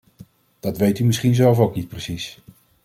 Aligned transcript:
Dat 0.59 0.77
weet 0.77 0.99
u 0.99 1.03
misschien 1.05 1.35
zelf 1.35 1.59
ook 1.59 1.75
niet 1.75 1.87
precies. 1.87 2.39